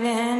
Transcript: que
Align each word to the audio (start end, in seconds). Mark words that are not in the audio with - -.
que 0.00 0.35